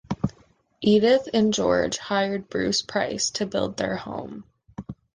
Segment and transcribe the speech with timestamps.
[0.81, 4.45] Edith and George hired Bruce Price, to build their home.